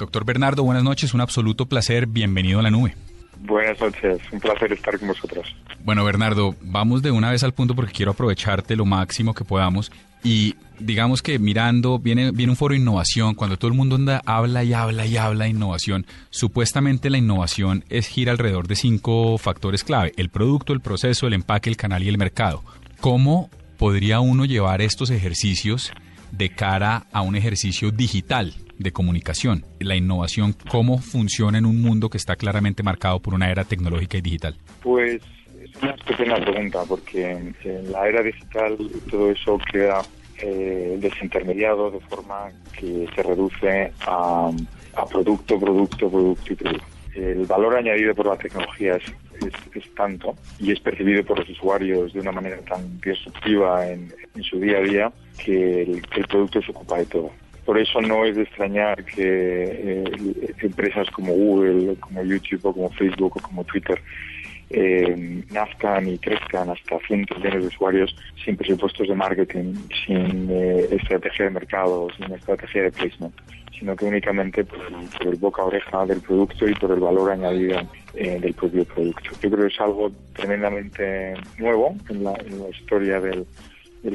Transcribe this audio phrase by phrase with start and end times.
[0.00, 1.12] Doctor Bernardo, buenas noches.
[1.12, 2.06] Un absoluto placer.
[2.06, 2.94] Bienvenido a la nube.
[3.40, 5.54] Buenas noches, un placer estar con vosotros.
[5.84, 9.92] Bueno, Bernardo, vamos de una vez al punto porque quiero aprovecharte lo máximo que podamos.
[10.24, 14.22] Y digamos que mirando, viene, viene un foro de innovación, cuando todo el mundo anda,
[14.24, 19.36] habla y habla y habla de innovación, supuestamente la innovación es gira alrededor de cinco
[19.36, 22.62] factores clave, el producto, el proceso, el empaque, el canal y el mercado.
[23.00, 25.92] ¿Cómo podría uno llevar estos ejercicios
[26.30, 28.54] de cara a un ejercicio digital?
[28.80, 33.50] De comunicación, la innovación, cómo funciona en un mundo que está claramente marcado por una
[33.50, 34.56] era tecnológica y digital?
[34.82, 35.20] Pues
[35.62, 38.78] es una estupenda pregunta, porque en la era digital
[39.10, 40.02] todo eso queda
[40.38, 44.50] eh, desintermediado de forma que se reduce a,
[45.10, 46.86] producto, producto, producto y producto.
[47.14, 49.04] El valor añadido por la tecnología es,
[49.74, 54.58] es, tanto y es percibido por los usuarios de una manera tan disruptiva en, su
[54.58, 55.12] día a día
[55.44, 57.30] que el producto se ocupa de todo.
[57.64, 62.90] Por eso no es de extrañar que eh, empresas como Google, como YouTube o como
[62.90, 64.00] Facebook o como Twitter
[64.70, 69.74] eh, nazcan y crezcan hasta cientos de millones de usuarios sin presupuestos de marketing,
[70.06, 73.34] sin eh, estrategia de mercado, sin estrategia de placement,
[73.78, 74.78] sino que únicamente por
[75.26, 77.80] el, boca a oreja del producto y por el valor añadido
[78.14, 79.30] del propio producto.
[79.42, 82.34] Yo creo que es algo tremendamente nuevo en la,
[82.70, 83.46] historia del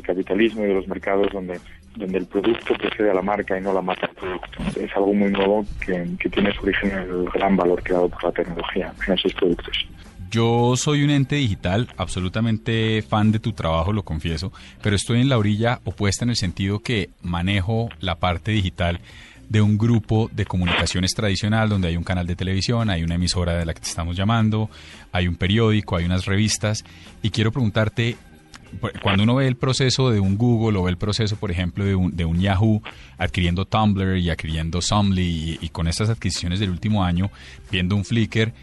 [0.04, 1.60] capitalismo y de los mercados donde
[1.96, 4.80] donde el producto precede a la marca y no la marca al producto.
[4.80, 8.32] Es algo muy nuevo que, tiene su origen en el gran valor creado por la
[8.32, 9.86] tecnología en esos productos.
[10.32, 14.52] Yo soy un ente digital, absolutamente fan de tu trabajo, lo confieso,
[14.82, 19.00] pero estoy en la orilla opuesta en el sentido que manejo la parte digital
[19.48, 23.54] de un grupo de comunicaciones tradicional donde hay un canal de televisión, hay una emisora
[23.54, 24.70] de la que te estamos llamando,
[25.12, 26.84] hay un periódico, hay unas revistas
[27.22, 28.18] y quiero preguntarte
[29.02, 31.96] cuando uno ve el proceso de un Google o ve el proceso, por ejemplo, de
[31.96, 32.82] un, de un Yahoo
[33.18, 37.32] adquiriendo Tumblr y adquiriendo Somly y, con estas adquisiciones del último año,
[37.72, 38.54] viendo un Flickr,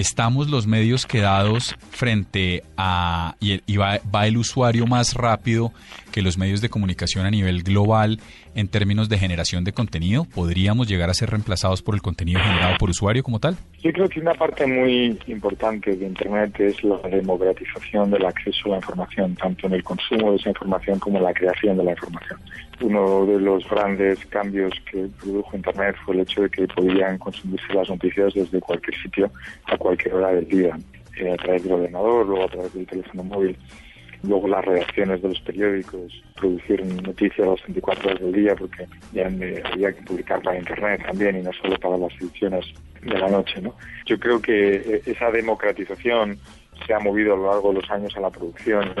[0.00, 5.72] estamos los medios quedados frente a, y, va, va, el usuario más rápido
[6.10, 8.18] que los medios de comunicación a nivel global
[8.54, 10.24] en términos de generación de contenido?
[10.24, 13.56] ¿Podríamos llegar a ser reemplazados por el contenido generado por usuario como tal?
[13.82, 18.68] Yo creo que una parte muy importante de Internet es la democratización del acceso a
[18.70, 21.92] la información, tanto en el consumo de esa información como en la creación de la
[21.92, 22.40] información.
[22.80, 27.74] Uno de los grandes cambios que produjo Internet fue el hecho de que podían consumirse
[27.74, 29.30] las noticias desde cualquier sitio
[29.66, 30.78] a cualquier hora del día,
[31.16, 33.56] eh, a través del ordenador, luego a través del teléfono móvil
[34.22, 39.26] luego las redacciones de los periódicos, producir noticias las 24 horas del día, porque ya
[39.26, 42.66] había que publicar para Internet también y no solo para las ediciones
[43.02, 43.60] de la noche.
[43.60, 43.74] ¿no?
[44.06, 46.38] Yo creo que eh, esa democratización
[46.86, 48.94] se ha movido a lo largo de los años a la producción.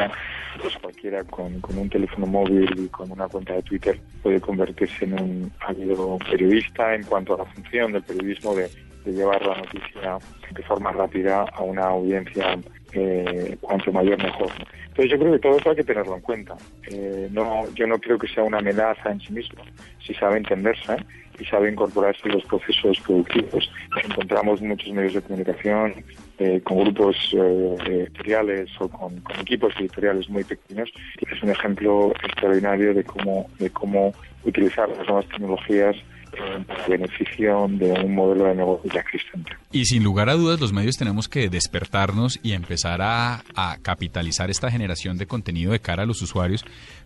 [0.60, 5.14] Pues cualquiera con, un teléfono móvil y con una cuenta de Twitter puede convertirse en
[5.14, 8.68] un ávido periodista en cuanto a la función del periodismo de,
[9.04, 10.18] llevar la noticia
[10.52, 12.58] de forma rápida a una audiencia
[12.92, 14.50] eh, cuanto mayor mejor.
[14.88, 16.56] Entonces yo creo que todo eso hay que tenerlo en cuenta.
[16.90, 19.62] Eh, no, yo no creo que sea una amenaza en sí mismo.
[20.04, 20.96] Si sabe entenderse
[21.38, 23.70] y sabe incorporarse en los procesos productivos,
[24.04, 25.94] encontramos muchos medios de comunicación
[26.38, 30.90] eh, con grupos eh, editoriales o con, equipos editoriales muy pequeños.
[31.30, 34.12] Es un ejemplo extraordinario de cómo, de cómo
[34.44, 35.96] utilizar las nuevas tecnologías
[36.36, 39.52] en beneficio de un modelo de negocio ya existente.
[39.72, 43.42] Y sin lugar a dudas, los medios tenemos que despertarnos y empezar a,
[43.82, 46.64] capitalizar esta generación de contenido de cara a los usuarios.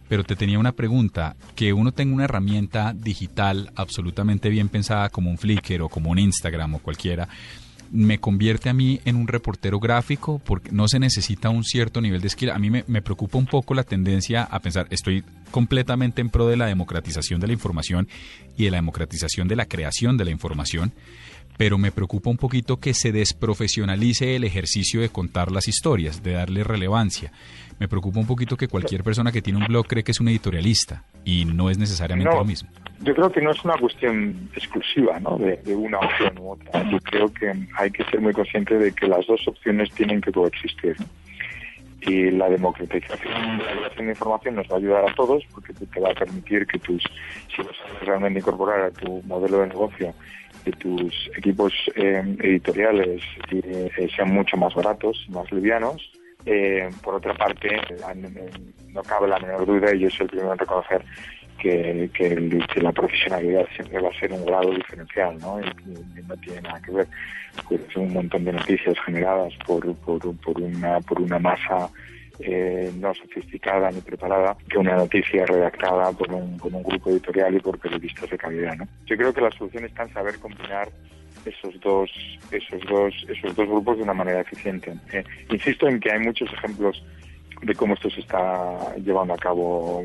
[0.08, 5.30] Pero te tenía una pregunta, que uno tenga una herramienta digital absolutamente bien pensada como
[5.30, 7.28] un Flickr o como un Instagram o cualquiera,
[7.94, 12.20] me convierte a mí en un reportero gráfico porque no se necesita un cierto nivel
[12.20, 12.50] de skill.
[12.50, 16.56] A mí me, preocupa un poco la tendencia a pensar, estoy completamente en pro de
[16.56, 18.08] la democratización de la información
[18.56, 20.92] y de la democratización de la creación de la información,
[21.56, 26.32] pero me preocupa un poquito que se desprofesionalice el ejercicio de contar las historias, de
[26.32, 27.30] darle relevancia.
[27.78, 30.28] Me preocupa un poquito que cualquier persona que tiene un blog cree que es un
[30.28, 32.68] editorialista y no es necesariamente lo mismo
[33.00, 35.36] yo creo que no es una cuestión exclusiva ¿no?
[35.36, 36.82] de, una opción u otra.
[36.90, 40.32] Yo creo que hay que ser muy consciente de que las dos opciones tienen que
[40.32, 40.96] coexistir.
[42.02, 46.10] y la democratización de la información nos va a ayudar a todos porque te va
[46.10, 47.02] a permitir que tus,
[47.54, 50.14] si lo sabes realmente incorporar a tu modelo de negocio,
[50.64, 56.10] que tus equipos eh, editoriales eh, sean mucho más baratos, más livianos.
[56.46, 57.80] Eh, por otra parte,
[58.92, 61.02] no cabe la menor duda, y yo soy el primero en reconocer
[61.64, 65.60] que, que, la profesionalidad siempre va a ser un grado diferencial, ¿no?
[65.60, 67.06] Y, no tiene nada que ver
[67.66, 71.88] con un montón de noticias generadas por, por, por, una, por una masa
[72.40, 77.54] eh, no sofisticada ni preparada que una noticia redactada por un, por un grupo editorial
[77.54, 78.76] y por periodistas de calidad.
[78.76, 78.88] ¿no?
[79.06, 80.88] Yo creo que la solución está en saber combinar
[81.44, 82.10] esos dos,
[82.50, 84.94] esos dos, esos dos grupos de una manera eficiente.
[85.12, 87.02] Eh, insisto en que hay muchos ejemplos
[87.62, 90.02] de cómo esto se está llevando a cabo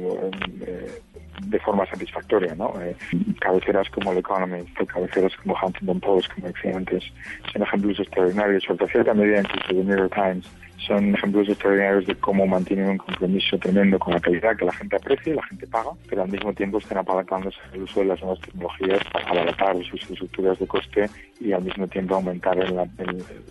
[0.66, 1.02] eh,
[1.42, 2.74] de forma satisfactoria, ¿no?
[2.82, 2.96] Eh,
[3.40, 7.04] cabeceras como el Economist, cabeceras como Huntington Post, como decía antes,
[7.52, 10.46] son ejemplos extraordinarios, sobre cierta medida incluso de New York Times,
[10.86, 14.96] son ejemplos extraordinarios de cómo mantienen un compromiso tremendo con la calidad que la gente
[14.96, 18.40] aprecia, la gente paga, pero al mismo tiempo están apalancándose el uso de las nuevas
[18.42, 21.10] tecnologías para abaratar sus estructuras de coste
[21.40, 22.58] y al mismo tiempo aumentar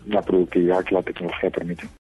[0.06, 1.88] la productividad que la tecnología permite.